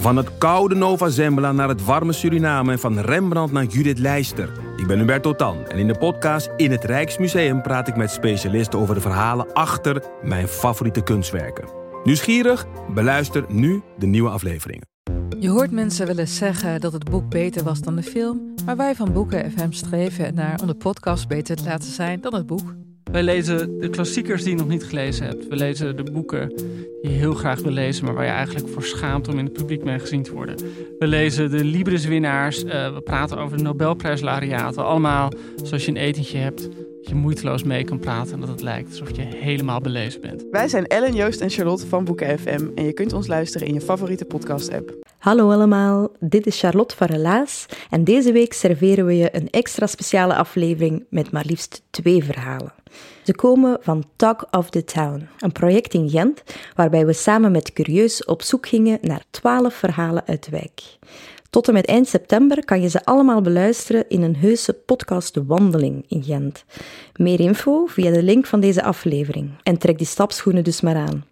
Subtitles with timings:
[0.00, 4.52] Van het koude Nova Zembla naar het warme Suriname en van Rembrandt naar Judith Leister.
[4.76, 8.78] Ik ben Hubert Totan en in de podcast In het Rijksmuseum praat ik met specialisten
[8.78, 11.68] over de verhalen achter mijn favoriete kunstwerken.
[12.04, 12.66] Nieuwsgierig?
[12.94, 14.86] Beluister nu de nieuwe afleveringen.
[15.38, 18.94] Je hoort mensen willen zeggen dat het boek beter was dan de film, maar wij
[18.94, 22.74] van Boeken FM streven naar om de podcast beter te laten zijn dan het boek.
[23.12, 25.48] Wij lezen de klassiekers die je nog niet gelezen hebt.
[25.48, 28.82] We lezen de boeken die je heel graag wil lezen, maar waar je eigenlijk voor
[28.82, 30.56] schaamt om in het publiek mee gezien te worden.
[30.98, 32.64] We lezen de Libris-winnaars.
[32.64, 34.84] Uh, we praten over de Nobelprijslariaten.
[34.84, 36.62] Allemaal zoals je een etentje hebt.
[36.62, 40.44] Dat je moeiteloos mee kan praten en dat het lijkt alsof je helemaal belezen bent.
[40.50, 43.74] Wij zijn Ellen, Joost en Charlotte van Boeken FM en je kunt ons luisteren in
[43.74, 44.94] je favoriete podcast-app.
[45.18, 49.86] Hallo allemaal, dit is Charlotte van Relaas en deze week serveren we je een extra
[49.86, 52.79] speciale aflevering met maar liefst twee verhalen.
[53.24, 56.42] Ze komen van Talk of the Town, een project in Gent
[56.74, 60.82] waarbij we samen met Curieus op zoek gingen naar twaalf verhalen uit de wijk.
[61.50, 65.44] Tot en met eind september kan je ze allemaal beluisteren in een heuse podcast De
[65.44, 66.64] Wandeling in Gent.
[67.16, 71.24] Meer info via de link van deze aflevering en trek die stapschoenen dus maar aan.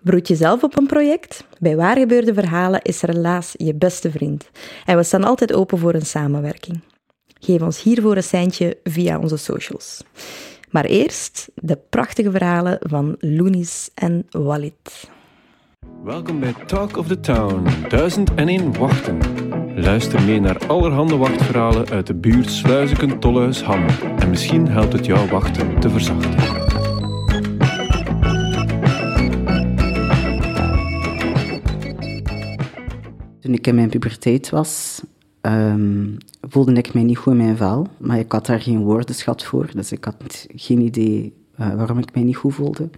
[0.00, 1.44] Broed je zelf op een project?
[1.60, 4.50] Bij waargebeurde verhalen is Relaas je beste vriend
[4.84, 6.80] en we staan altijd open voor een samenwerking.
[7.40, 10.02] Geef ons hiervoor een seintje via onze socials.
[10.74, 15.10] Maar eerst de prachtige verhalen van Loenies en Walid.
[16.04, 19.18] Welkom bij Talk of the Town, duizend en één wachten.
[19.80, 23.86] Luister mee naar allerhande wachtverhalen uit de buurt Sluizen, Tolhuis, Ham.
[24.18, 26.34] En misschien helpt het jouw wachten te verzachten.
[33.40, 35.02] Toen ik in mijn puberteit was,
[35.46, 39.44] um, voelde ik mij niet goed in mijn vel, maar ik had daar geen woordenschat
[39.44, 42.88] voor, dus ik had geen idee uh, waarom ik mij niet goed voelde.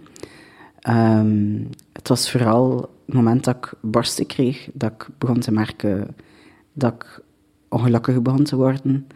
[0.89, 6.15] Um, het was vooral het moment dat ik borsten kreeg, dat ik begon te merken
[6.73, 7.21] dat ik
[7.69, 9.07] ongelukkig begon te worden.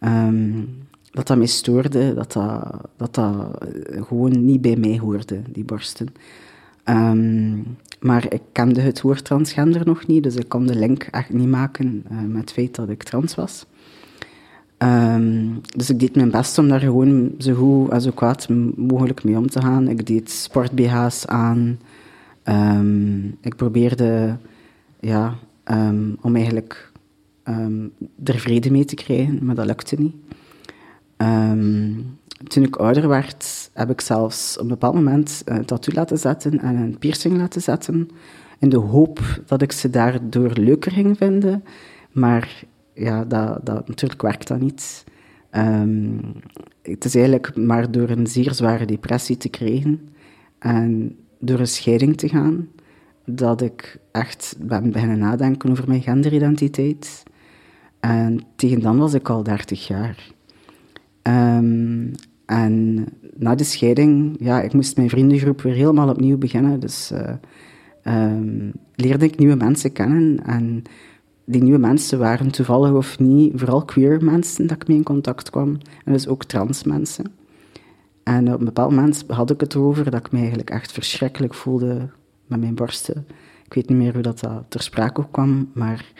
[0.00, 0.78] Um,
[1.10, 6.08] dat dat mij stoorde, dat dat, dat dat gewoon niet bij mij hoorde, die borsten.
[8.00, 11.48] Maar ik kende het woord transgender nog niet, dus ik kon de link echt niet
[11.48, 13.66] maken uh, met het feit dat ik trans was.
[14.78, 19.24] Um, dus ik deed mijn best om daar gewoon zo goed en zo kwaad mogelijk
[19.24, 19.88] mee om te gaan.
[19.88, 21.78] Ik deed sport-BH's aan.
[22.44, 24.36] Um, ik probeerde
[25.00, 25.34] ja,
[25.64, 26.92] um, om eigenlijk
[28.24, 30.14] er vrede mee te krijgen, maar dat lukte niet.
[32.46, 36.60] Toen ik ouder werd, heb ik zelfs op een bepaald moment een tattoo laten zetten
[36.60, 38.08] en een piercing laten zetten.
[38.58, 41.64] In de hoop dat ik ze daardoor leuker ging vinden.
[42.12, 42.64] Maar
[42.94, 45.04] ja, dat, dat, natuurlijk werkt dat niet.
[45.52, 46.20] Um,
[46.82, 50.08] het is eigenlijk maar door een zeer zware depressie te krijgen
[50.58, 52.68] en door een scheiding te gaan,
[53.24, 57.22] dat ik echt ben beginnen nadenken over mijn genderidentiteit.
[58.00, 60.32] En tegen dan was ik al 30 jaar.
[61.22, 62.12] Um,
[62.50, 63.06] en
[63.36, 66.80] na de scheiding, ja, ik moest mijn vriendengroep weer helemaal opnieuw beginnen.
[66.80, 67.32] Dus uh,
[68.32, 70.82] um, leerde ik nieuwe mensen kennen en
[71.44, 75.50] die nieuwe mensen waren toevallig of niet vooral queer mensen dat ik mee in contact
[75.50, 75.78] kwam.
[76.04, 77.24] En dus ook trans mensen.
[78.22, 81.54] En op een bepaald moment had ik het erover dat ik me eigenlijk echt verschrikkelijk
[81.54, 82.08] voelde
[82.46, 83.26] met mijn borsten.
[83.64, 86.12] Ik weet niet meer hoe dat, dat ter sprake kwam, maar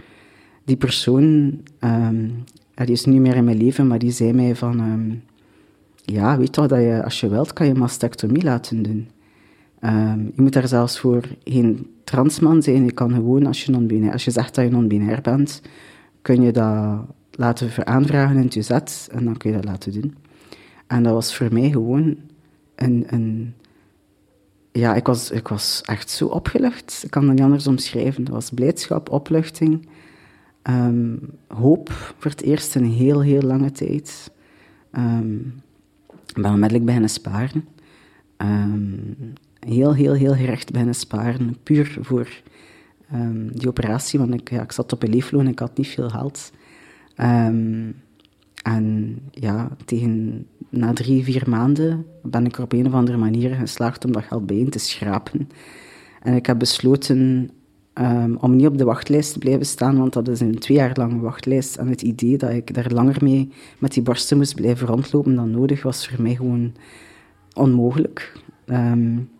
[0.64, 4.80] die persoon, um, die is niet meer in mijn leven, maar die zei mij van...
[4.80, 5.22] Um,
[6.10, 9.08] ja, weet toch dat je, als je wilt, kan je mastectomie laten doen.
[9.84, 12.84] Um, je moet daar zelfs voor geen transman zijn.
[12.84, 15.62] Je kan gewoon, als je, non als je zegt dat je non-binair bent,
[16.22, 16.98] kun je dat
[17.30, 18.70] laten aanvragen in het UZ
[19.10, 20.14] en dan kun je dat laten doen.
[20.86, 22.16] En dat was voor mij gewoon
[22.74, 23.04] een...
[23.06, 23.54] een
[24.72, 27.00] ja, ik was, ik was echt zo opgelucht.
[27.04, 28.24] Ik kan het niet anders omschrijven.
[28.24, 29.88] Dat was blijdschap, opluchting,
[30.62, 34.30] um, hoop voor het eerst in een heel, heel lange tijd.
[34.92, 35.62] Um,
[36.30, 37.64] ik ben onmiddellijk beginnen sparen.
[38.36, 39.16] Um,
[39.66, 41.56] heel, heel, heel gerecht beginnen sparen.
[41.62, 42.28] Puur voor
[43.14, 45.88] um, die operatie, want ik, ja, ik zat op een leefloon en ik had niet
[45.88, 46.52] veel geld.
[47.16, 47.94] Um,
[48.62, 53.54] en ja, tegen, na drie, vier maanden ben ik er op een of andere manier
[53.54, 55.48] geslaagd om dat geld bijeen te schrapen.
[56.22, 57.50] En ik heb besloten
[57.94, 60.92] um, om niet op de wachtlijst te blijven staan, want dat is een twee jaar
[60.94, 61.76] lange wachtlijst.
[61.76, 65.50] En het idee dat ik daar langer mee met die borsten moest blijven rondlopen dan
[65.50, 66.72] nodig, was voor mij gewoon
[67.52, 68.32] onmogelijk.
[68.66, 69.30] Um,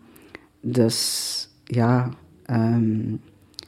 [0.61, 2.09] dus ja,
[2.51, 3.19] um,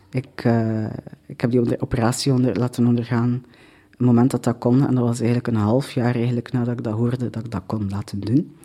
[0.09, 0.85] ik, uh,
[1.25, 3.43] ik heb die operatie onder, laten ondergaan
[3.89, 4.87] het moment dat dat kon.
[4.87, 7.63] En dat was eigenlijk een half jaar eigenlijk nadat ik dat hoorde dat ik dat
[7.65, 8.55] kon laten doen.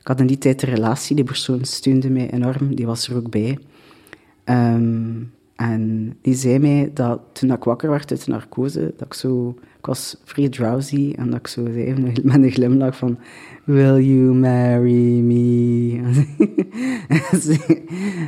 [0.00, 3.16] Ik had in die tijd een relatie, die persoon steunde mij enorm, die was er
[3.16, 3.58] ook bij.
[4.44, 9.14] Um, En die zei mij dat toen ik wakker werd uit de narcose, dat ik
[9.14, 9.54] zo...
[9.78, 13.18] Ik was vrij drowsy en dat ik zo zei met een glimlach van...
[13.64, 16.00] Will you marry me?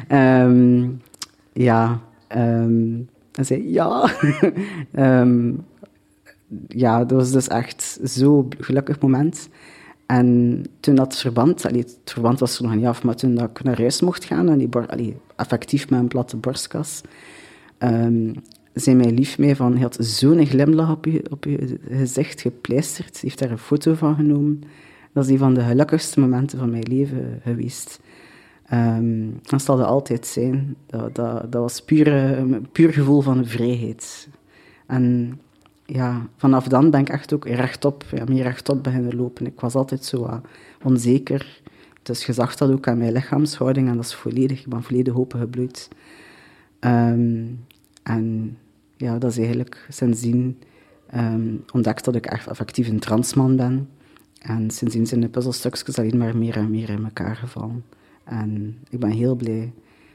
[0.08, 1.00] um,
[1.52, 2.00] ja,
[2.36, 4.12] um, en zei ja.
[4.92, 5.64] um,
[6.84, 9.48] ja, dat was dus echt zo'n gelukkig moment.
[10.10, 13.50] En toen dat verband, allee, het verband was er nog niet af, maar toen dat
[13.50, 17.00] ik naar huis mocht gaan en die allee, effectief met een platte borstkas,
[17.78, 18.34] um,
[18.74, 23.12] zei mij lief mee van, hij had zo'n glimlach op je, gezicht gepleisterd.
[23.12, 24.62] Hij heeft daar een foto van genomen.
[25.12, 28.00] Dat is een van de gelukkigste momenten van mijn leven geweest.
[28.72, 30.76] Um, dat zal het altijd zijn.
[30.86, 32.36] Dat, dat, dat was puur,
[32.72, 34.28] puur gevoel van vrijheid.
[34.86, 35.38] En
[35.92, 39.46] ja, vanaf dan ben ik echt ook rechtop, ja, meer rechtop beginnen lopen.
[39.46, 40.40] Ik was altijd zo
[40.82, 41.60] onzeker.
[42.02, 45.14] Dus je zag dat ook aan mijn lichaamshouding en dat is volledig, ik ben volledig
[45.14, 45.88] opengebloeid.
[46.80, 47.64] Um,
[48.02, 48.58] en
[48.96, 50.58] ja, dat is eigenlijk sindsdien
[51.14, 53.88] um, ontdekt dat ik echt effectief een transman ben.
[54.38, 57.84] En sindsdien zijn de puzzelstukjes alleen maar meer en meer in elkaar gevallen.
[58.24, 59.72] En ik ben heel blij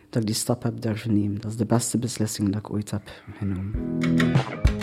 [0.09, 1.41] dat ik die stap heb durven nemen.
[1.41, 4.73] Dat is de beste beslissing dat ik ooit heb genomen.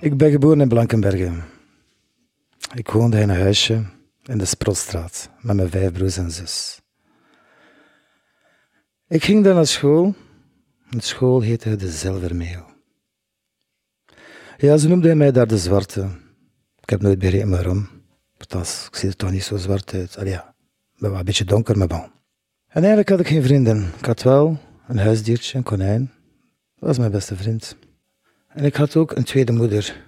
[0.00, 1.44] Ik ben geboren in Blankenbergen.
[2.74, 3.84] Ik woonde in een huisje
[4.22, 6.80] in de Sprotstraat met mijn vijf broers en zus.
[9.08, 10.14] Ik ging dan naar school.
[10.90, 12.64] De school heette de Zilvermeel.
[14.56, 16.08] Ja, ze noemden mij daar de zwarte.
[16.80, 17.88] Ik heb nooit begrepen waarom.
[18.38, 20.18] Althans, ik zie er toch niet zo zwart uit.
[20.18, 20.54] Allee, ja,
[20.98, 21.88] een beetje donker, maar.
[21.88, 22.10] En
[22.68, 23.92] eigenlijk had ik geen vrienden.
[23.98, 24.58] Ik had wel
[24.88, 26.12] een huisdiertje, een konijn.
[26.74, 27.76] Dat was mijn beste vriend.
[28.56, 30.04] En ik had ook een tweede moeder.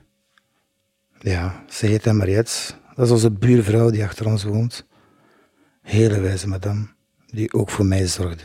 [1.21, 2.73] Ja, ze heette Mariette.
[2.95, 4.87] Dat is onze buurvrouw die achter ons woont.
[5.83, 6.87] Hele wijze madame,
[7.27, 8.43] die ook voor mij zorgde.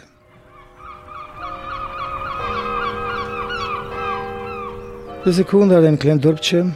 [5.23, 6.73] Dus ik woonde in een klein dorpje,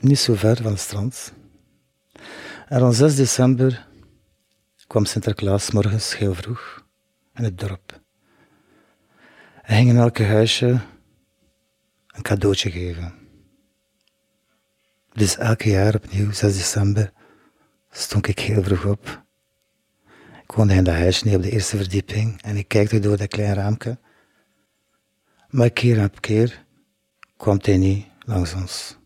[0.00, 1.32] niet zo ver van het strand.
[2.68, 3.86] En op 6 december
[4.86, 6.84] kwam Sinterklaas morgens heel vroeg
[7.34, 8.00] in het dorp.
[9.62, 10.80] Hij ging in elke huisje
[12.12, 13.14] een cadeautje geven.
[15.12, 17.12] Dus elke jaar opnieuw, 6 december,
[17.90, 19.22] stond ik heel vroeg op.
[20.42, 23.28] Ik woonde in dat huisje niet op de eerste verdieping en ik kijkte door dat
[23.28, 23.98] klein raampje.
[25.48, 26.64] Maar keer op keer
[27.36, 28.98] kwam hij niet langs ons.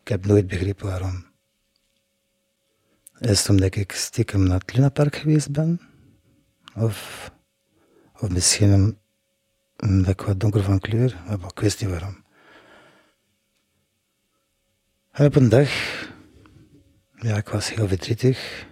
[0.00, 1.26] Ik heb nooit begrepen waarom.
[3.18, 5.80] Is het omdat ik stiekem naar het Lunapark geweest ben?
[6.74, 7.30] Of,
[8.20, 8.98] of misschien
[9.76, 11.22] omdat ik wat donker van kleur?
[11.26, 12.23] Maar ik wist niet waarom.
[15.14, 15.70] En op een dag,
[17.16, 18.66] ja, ik was heel verdrietig.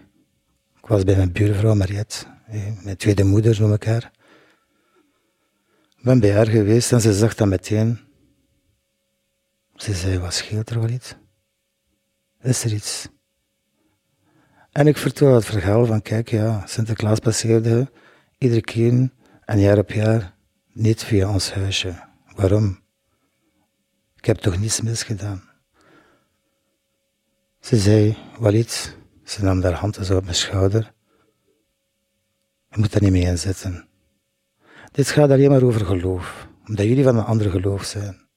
[0.76, 2.26] Ik was bij mijn buurvrouw Mariette,
[2.82, 4.10] mijn tweede moeder noem ik haar.
[5.96, 7.98] Ik ben bij haar geweest en ze zag dat meteen.
[9.74, 11.14] Ze zei, wat scheelt er wel iets?
[12.40, 13.08] Is er iets?
[14.72, 17.90] En ik vertel het verhaal van, kijk ja, Sinterklaas passeerde
[18.38, 19.10] iedere keer
[19.44, 20.34] en jaar op jaar
[20.72, 21.94] niet via ons huisje.
[22.34, 22.80] Waarom?
[24.16, 25.50] Ik heb toch niets misgedaan?
[27.62, 30.92] Ze zei, Walid, ze nam haar hand zo op mijn schouder.
[32.68, 33.88] Je moet daar niet mee inzetten.
[34.92, 38.28] Dit gaat alleen maar over geloof, omdat jullie van een ander geloof zijn.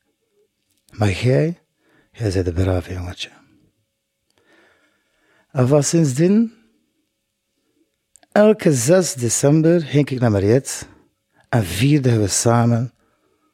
[0.91, 1.61] Maar jij,
[2.11, 3.29] jij bent een brave jongetje.
[5.51, 6.53] En van sindsdien,
[8.31, 10.85] elke 6 december ging ik naar Mariette
[11.49, 12.93] en vierden we samen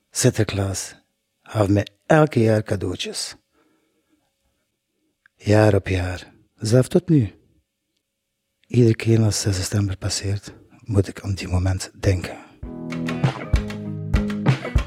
[0.09, 0.95] Sinterklaas.
[1.41, 3.35] Hij mij elke jaar cadeautjes
[5.43, 7.31] jaar op jaar, zelf tot nu.
[8.67, 12.37] Iedere keer als 6 september passeert, moet ik aan die moment denken.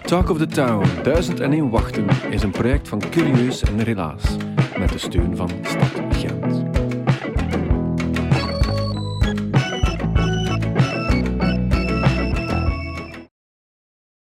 [0.02, 4.36] Talk of the Town 1001 Wachten is een project van Curieus en Relaas
[4.78, 5.94] met de steun van Stad